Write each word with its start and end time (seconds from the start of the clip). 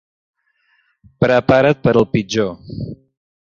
Prepara't 1.25 1.85
per 1.85 1.95
al 2.03 2.09
pitjor! 2.17 2.53